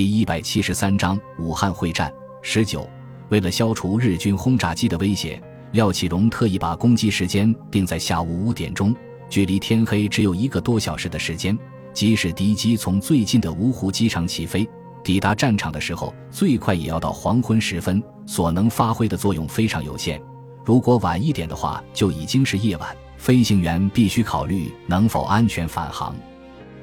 [0.00, 2.10] 第一百七十三章武汉会战
[2.40, 2.88] 十九。
[3.28, 5.38] 为了消除日军轰炸机的威胁，
[5.72, 8.96] 廖启荣特意把攻击时间定在下午五点钟，
[9.28, 11.54] 距离天黑只有一个多小时的时间。
[11.92, 14.66] 即使敌机从最近的芜湖机场起飞，
[15.04, 20.18] 抵达战场的时候，最快也要到黄昏时分，所能发挥的作用非常有限。
[20.64, 26.16] 如果晚一点的话，就已经是夜晚，飞行员必须考虑能否安全返航。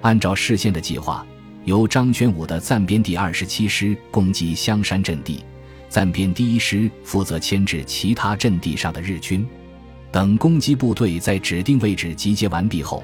[0.01, 1.25] 按照事先的计划。
[1.67, 5.43] 由张宣武的暂编第二十七师攻击香山阵地，
[5.89, 9.45] 暂编第一师负责牵制其他阵地上的日军。
[10.09, 13.03] 等攻击部队在指定位置集结完毕后，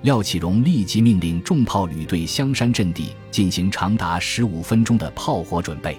[0.00, 5.94] 廖启荣立即命令重炮旅对香山阵地进行长达十五分钟的炮火准备。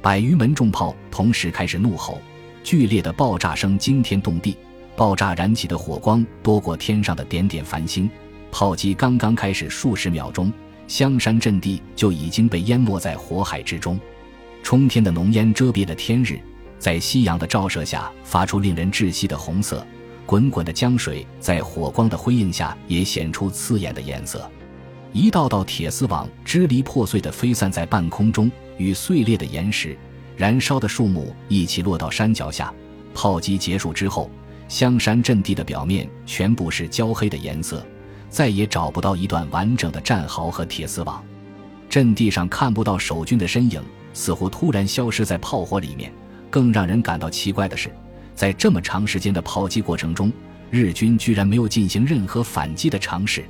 [0.00, 2.20] 百余门重炮同时开始怒吼，
[2.62, 4.56] 剧烈的爆炸声惊天动地，
[4.94, 8.08] 爆炸燃起的火光多过天上的点点繁星。
[8.52, 10.52] 炮击刚刚开始数十秒钟。
[10.90, 13.96] 香山阵地就已经被淹没在火海之中，
[14.60, 16.36] 冲天的浓烟遮蔽了天日，
[16.80, 19.86] 在夕阳的照射下发出令人窒息的红色。
[20.26, 24.50] 滚滚的江水在火光的辉映下也显出刺眼的颜色。
[25.12, 29.96] 一道道铁丝网支离破碎地飞散在半空中，与碎裂的岩石、
[30.36, 32.74] 燃烧的树木一起落到山脚下。
[33.14, 34.28] 炮击结束之后，
[34.66, 37.86] 香山阵地的表面全部是焦黑的颜色。
[38.30, 41.22] 再也找不到一段完整的战壕和铁丝网，
[41.88, 43.82] 阵地上看不到守军的身影，
[44.14, 46.10] 似乎突然消失在炮火里面。
[46.48, 47.92] 更让人感到奇怪的是，
[48.34, 50.32] 在这么长时间的炮击过程中，
[50.70, 53.44] 日军居然没有进行任何反击的尝试。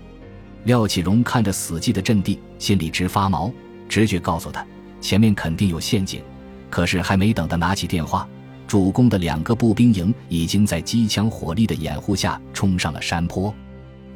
[0.65, 3.51] 廖启荣看着死寂的阵地，心里直发毛，
[3.89, 4.67] 直觉告诉他
[5.01, 6.23] 前面肯定有陷阱。
[6.69, 8.29] 可是还没等他拿起电话，
[8.67, 13.55] 主攻的两个步兵营已经在机枪火力的掩护下冲上了山坡。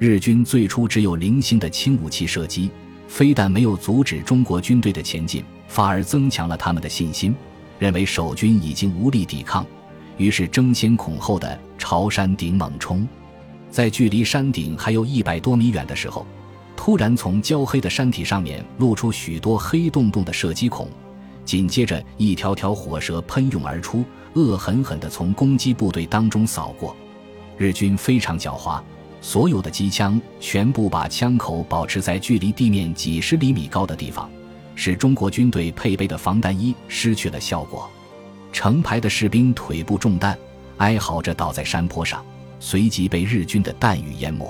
[0.05, 2.71] 日军最初只有零星的轻武器射击，
[3.09, 7.35] 非但没有阻止中国军队的前进，反而增强了他们的信心，
[7.79, 9.67] 认为守军已经无力抵抗，
[10.19, 13.09] 于是争先恐后的朝山顶猛冲。
[13.71, 16.27] 在距离山顶还有一百多米远的时候，
[16.77, 20.87] 突然从焦黑的山体上面露出许多黑洞洞的射击孔，
[21.47, 26.95] 紧接着一条条火舌喷涌而出，恶狠狠地从攻击部队当中扫过。
[27.57, 28.83] 日军非常狡猾。
[29.25, 34.31] 所有的机枪全部把枪口保持在距离地面几十厘米高的地方，
[34.75, 37.91] 使中国军队配备的防弹衣失去了效果。
[38.53, 40.39] 成排的士兵腿部中弹，
[40.77, 42.23] 哀嚎着倒在山坡上，
[42.61, 44.47] 随即被日军的弹雨淹没。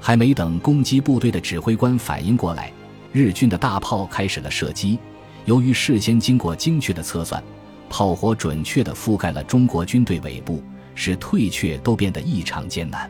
[0.00, 2.72] 还没等攻击部队的指挥官反应过来，
[3.12, 4.98] 日军的大炮开始了射击。
[5.44, 7.40] 由于事先经过精确的测算，
[7.88, 10.60] 炮火准确地覆盖了中国军队尾部，
[10.96, 13.08] 使退却都变得异常艰难。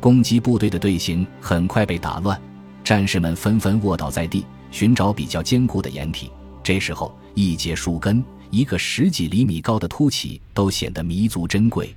[0.00, 2.40] 攻击部队的队形很快被打乱，
[2.82, 6.30] 战士们纷纷卧倒在地，寻找比较坚固的掩体。
[6.62, 11.94] 这时候，一节树根、一个十几厘米高的凸起都显得弥足珍贵。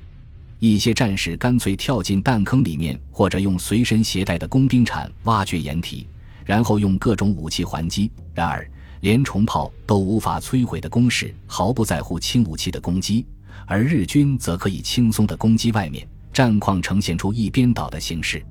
[0.60, 6.06] 一些战士干脆跳进弹坑里面，或者用随身携带的工兵铲挖掘掩体，
[6.46, 8.12] 然后用各种武器还击。
[8.34, 8.70] 然而，
[9.00, 13.26] 连重炮都无法摧毁的攻势毫不在乎轻武器的攻击，
[13.66, 16.06] 而日军则可以轻松地攻击外面。
[16.34, 18.44] 战况呈现出一边倒的形式。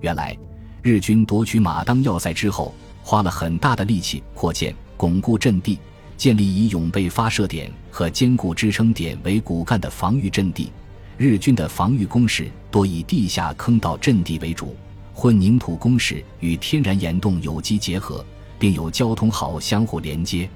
[0.00, 0.36] 原来，
[0.80, 2.72] 日军夺取马当要塞之后，
[3.02, 5.78] 花了很大的力气扩建、巩固阵地，
[6.16, 10.70] 建立以永备发射点和坚固支撑点为骨干的防御阵地。
[11.18, 14.76] 日军的防御工事多以地下坑道阵地为主，
[15.12, 18.24] 混凝土工事与天然岩洞有机结合，
[18.58, 20.48] 并有交通壕相互连接。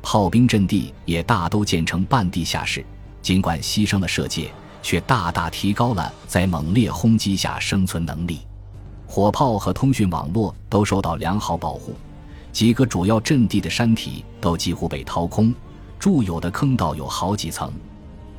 [0.00, 2.84] 炮兵阵地也大都建成半地下室，
[3.20, 4.50] 尽管牺牲了射界。
[4.82, 8.40] 却大大提高了在猛烈轰击下生存能力，
[9.06, 11.94] 火炮和通讯网络都受到良好保护，
[12.52, 15.54] 几个主要阵地的山体都几乎被掏空，
[15.98, 17.72] 驻有的坑道有好几层，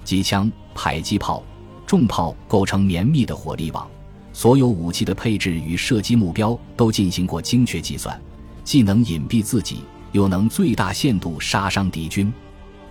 [0.04, 1.44] 机枪、迫击炮、
[1.86, 3.88] 重炮构成绵密的火力网，
[4.34, 8.20] 所有武器的配置与射击目标都进行过精确计算，
[8.64, 9.84] 既能隐蔽自己，
[10.14, 12.32] 又能最大限度杀伤敌军。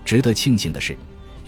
[0.04, 0.96] 值得庆幸的是。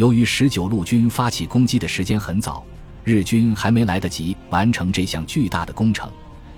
[0.00, 2.64] 由于十九路军发起攻击的时间很早，
[3.04, 6.10] 日军还没来得及完成这项巨大的工程，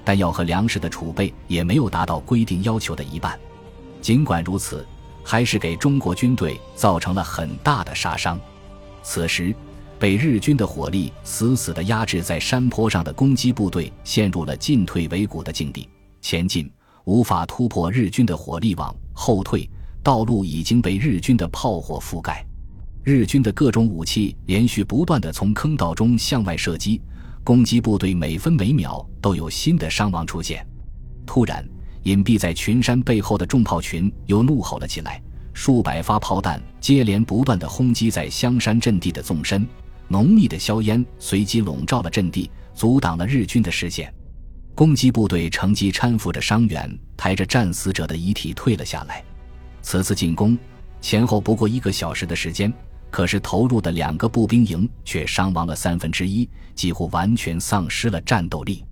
[0.04, 3.36] 弹药和粮食的储备也没有达到规定要求的一半。
[4.00, 4.86] 尽管如此，
[5.24, 8.38] 还是给中国军队造成了很大的杀伤。
[9.02, 9.52] 此时，
[9.98, 15.88] 被日军的火力死死地压制在山坡上的攻击部队陷入了进退维谷的境地，
[16.20, 16.70] 前进
[17.06, 19.68] 无法突破日军的火力网，后退
[20.00, 22.46] 道路已经被日军的炮火覆盖。
[23.04, 27.02] 日军的各种武器连续不断地从坑道中向外射击，
[27.42, 30.64] 攻击部队每分每秒都有新的伤亡出现。
[31.26, 31.68] 突然，
[32.04, 35.20] 隐蔽在群山背后的重炮群又怒吼了起来，
[35.52, 39.66] 数百发炮弹接连不断的轰击在香山阵地的纵深，
[40.06, 44.14] 浓密的硝烟随即笼罩了阵地，阻挡了日军的视线。
[44.76, 49.24] 攻击部队乘机搀扶着伤员，抬着战死者的遗体退了下来。
[49.82, 50.56] 此次进攻
[51.00, 52.72] 前后不过一个小时的时间，
[53.12, 58.82] 可是投入的两个步兵营却伤亡了三分之一，几乎完全丧失了战斗力。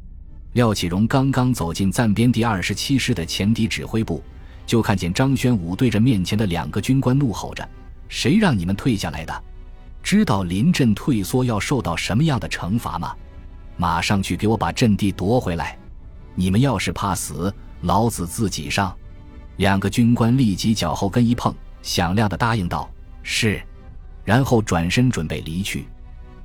[0.52, 4.22] 廖启荣刚刚走进暂编第二十七师的前敌指挥部，
[4.66, 7.66] 就看见张宣武对着面前的两个军官怒吼着
[8.10, 9.42] ：“谁让你们退下来的？
[10.02, 13.16] 知道临阵退缩要受到什么样的惩罚吗？
[13.78, 15.78] 马上去给我把阵地夺回来！
[16.34, 17.50] 你们要是怕死，
[17.80, 18.94] 老子自己上！”
[19.56, 22.86] 两个军官立即脚后跟一碰，响亮的答应道
[23.22, 23.58] ：“是。”
[24.30, 25.88] 然后转身准备离去。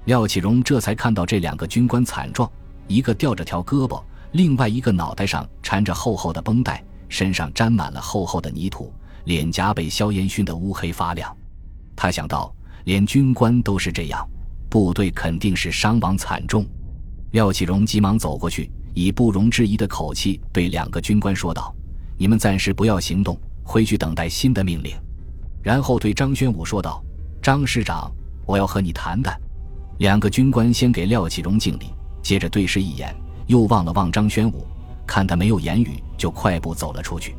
[0.06, 2.52] 廖启荣这才看到这两个军官惨状。
[2.88, 8.92] 一个吊着条胳膊，另外一个脑袋上缠着厚厚的绷带，身上沾满了厚厚的泥土，
[9.26, 11.32] 脸颊被硝烟熏得乌黑发亮。
[11.96, 12.52] 他想到，
[12.86, 14.28] 连军官都是这样，
[14.68, 16.66] 部队肯定是伤亡惨重。
[17.34, 21.72] 廖启荣急忙走过去，以不容置疑的口气对两个军官说道
[22.18, 24.96] ：“你们暂时不要行动，回去等待新的命令。”
[25.62, 27.04] 然后对张宣武说道
[27.46, 28.12] ：“张师长，
[28.48, 29.40] 我要和你谈谈。”
[30.02, 31.94] 两个军官先给廖启荣敬礼。
[32.24, 33.16] 接着对视一眼，
[33.46, 34.66] 又望了望张宣武，
[35.06, 37.36] 看他没有言语，就快步走了出去。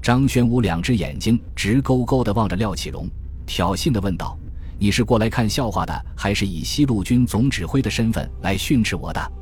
[0.00, 3.08] 张宣武两只眼睛直勾勾地望着廖启荣，
[3.44, 4.38] 挑衅地问道
[4.78, 9.32] ：“你是过来看笑话的，还是以西路军总指挥的身份来训斥我的？”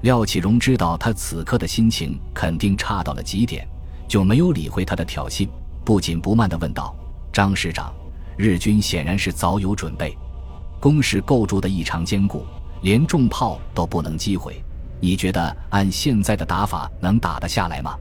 [0.00, 3.68] 廖启荣知道他此刻的心情肯定差到了极点，
[4.08, 5.46] 就没有理会他的挑衅，
[5.84, 6.96] 不紧不慢地问道
[7.30, 7.92] ：“张师长，
[8.40, 10.16] 日军显然是早有准备，
[10.80, 12.46] 工事构筑的异常坚固。”
[12.82, 14.64] 连重炮都不能击毁，
[15.00, 17.94] 你觉得按现在的打法能打得下来吗？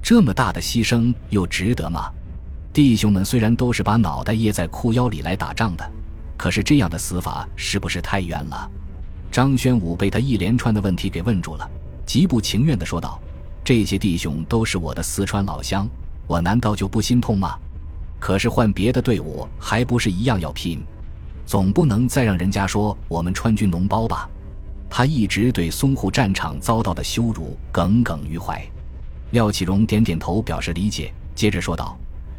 [0.00, 2.08] 这么大的牺牲又值得吗？
[2.72, 5.90] 弟兄们虽然都是把脑袋掖在裤腰里来打仗的，
[6.36, 8.70] 可是这样的死法是不是太冤了？
[9.32, 11.68] 张宣武被他一连串的问题给问住了，
[12.06, 13.20] 极不情愿地说道
[13.64, 15.88] ：“这些弟兄都是我的四川老乡，
[16.28, 17.58] 我难道就不心痛吗？
[18.22, 20.80] 可是换别的队伍，还不是一样要拼？”
[21.44, 24.30] 总不能再让人家说我们川军脓包吧？
[24.88, 28.64] 他一直对淞沪战场遭到的羞辱耿耿于怀。
[29.32, 31.98] 廖启荣点点头表示理解，接着说道：“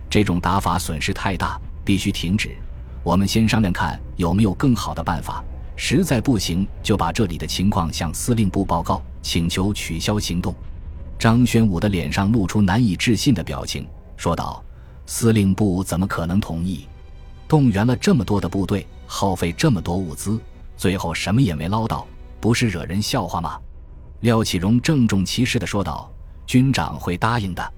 [0.09, 2.55] 这种打法损失太大，必须停止。
[3.03, 5.43] 我们先商量看有没有更好的办法。
[5.75, 10.55] 实在不行，就把这里的情况向司令部报告，请求取消行动。”
[11.19, 13.85] 张宣武的脸上露出难以置信的表情，
[14.15, 14.63] 说道
[15.05, 16.87] ：“司令部怎么可能同意？
[17.47, 20.39] 动员了这么多的部队。”耗费这么多物资，
[20.75, 22.07] 最后什么也没捞到，
[22.39, 23.59] 不是惹人笑话吗？
[24.21, 26.11] 廖启荣郑重其事地说道
[26.47, 27.73] ：“军长会答应的。”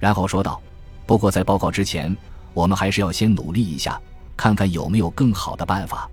[0.00, 0.58] 然后说道
[1.04, 2.16] ：“不过在报告之前，
[2.54, 4.00] 我们还是要先努力一下，
[4.38, 6.08] 看看有没有更好的办法。”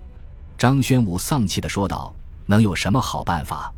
[0.58, 2.14] 张宣武丧气地说道
[2.44, 3.72] ：“能有什么好办法？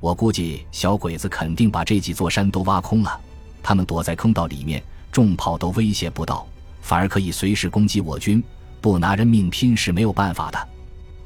[0.00, 3.18] 我估计小鬼子肯定把这几座山都挖空了，
[3.62, 4.82] 他们躲在坑道里面，
[5.16, 6.46] 重炮都威胁不到，
[6.82, 8.44] 反而可以随时攻击我军。”
[8.82, 10.68] 不拿人命拼是没有办法的，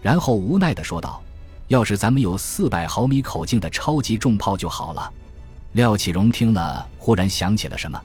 [0.01, 1.21] 然后无奈地说道
[1.67, 5.13] ：“要是咱们有四百毫米口径的超级重炮就好了。”
[5.75, 8.01] 廖启荣听了，忽然想起了什么，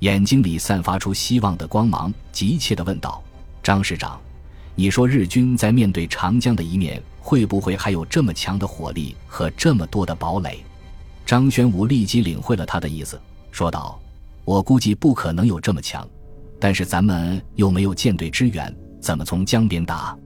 [0.00, 3.22] 眼睛里散发出希望的光芒，急切地问道
[3.62, 4.20] ：“张师长，
[4.74, 10.62] 你说日军在面对长江的一面，会不会还有这么强的火力和这么多的堡垒？”
[11.24, 13.18] 张宣武立即领会了他的意思，
[13.52, 13.98] 说道
[14.44, 16.08] ：“我估计不可能有这么强。”
[16.58, 20.16] 但是咱们又没有舰队支援，怎么从江边打？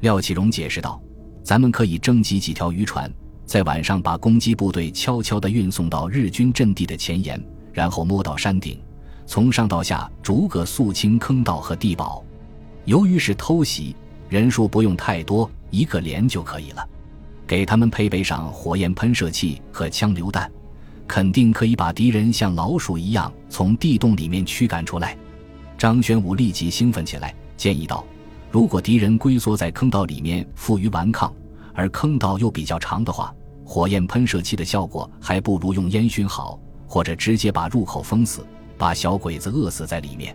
[0.00, 0.98] 廖启荣解释道
[1.44, 3.12] ：“咱们可以征集几条渔船，
[3.44, 7.38] 在晚上把攻击部队悄悄地运送到日军阵地的前沿，
[7.70, 8.80] 然后摸到山顶，
[9.26, 12.24] 从上到下逐个肃清坑道和地堡。
[12.86, 13.94] 由于是偷袭，
[14.30, 16.88] 人数不用太多，一个连就可以了。
[17.46, 20.50] 给他们配备上火焰喷射器和枪榴弹，
[21.06, 25.16] 肯定可以把敌人像老鼠一样从地洞里面驱赶出来。”
[25.76, 28.04] 张玄武立即兴奋起来，建议道
[28.50, 31.32] ：“如果敌人龟缩在坑道里面，负隅顽抗，
[31.74, 33.34] 而坑道又比较长的话，
[33.64, 38.46] 火焰喷射器的效果还不如用烟熏好，或者直接把入口封死，
[38.78, 40.34] 把小鬼子饿死在里面。”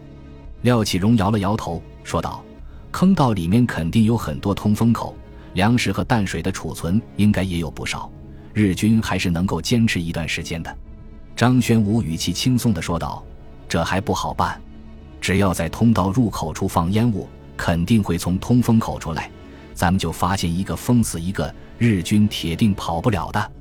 [0.63, 2.43] 廖启荣摇了摇头，说道
[2.91, 5.15] ：“坑道里面肯定有很多通风口，
[5.53, 8.11] 粮食和淡水的储存应该也有不少，
[8.53, 10.77] 日军还是能够坚持一段时间的。”
[11.35, 13.23] 张玄武语气轻松地说道
[13.69, 14.59] ：“这还不好办。”
[15.21, 17.27] 只要在通道入口处放烟雾，
[17.57, 19.29] 肯定会从通风口出来，
[19.73, 23.51] 咱们就发现一个封死一个，日军铁定跑不了的。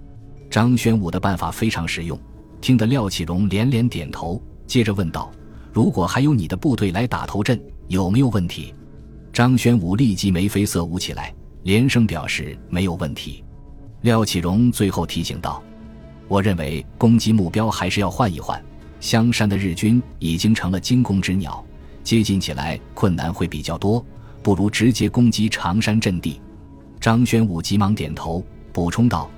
[0.51, 2.19] 张宣武的办法非常实用，
[2.61, 5.31] 听得廖启荣连连点头，接着问道
[5.73, 8.75] ：“如果还有你的部队来打头阵，有没有问题？”
[9.33, 13.45] 张宣武立即眉飞色舞起来，连声表示没有问题。
[14.03, 15.63] 廖启荣最后提醒道
[16.29, 18.63] ：“我认为攻击目标还是要换一换。
[19.01, 21.65] 香山的日军已经成了惊弓之鸟，
[22.05, 24.05] 接近起来困难会比较多，
[24.43, 26.41] 不如直接攻击长山阵地。”
[27.01, 29.29] 张宣武急忙点头，补充道：“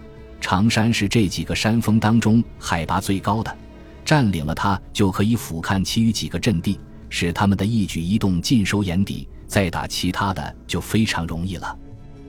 [0.41, 3.57] 长山是这几个山峰当中海拔最高的，
[4.05, 11.77] 占领了它就可以俯瞰其余几个阵地，使他们的一举一动尽收眼底。”再打其他的就非常容易了。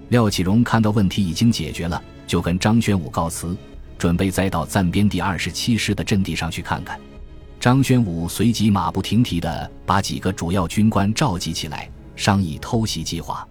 [0.09, 3.57] 廖启荣看到问题已经解决了，就跟张宣武告辞，
[3.97, 6.97] 准备再到暂编第二十七师的阵地上去看看。
[7.59, 13.45] 张宣武随即马不停蹄地把几个主要军官召集起来，商议偷袭计划。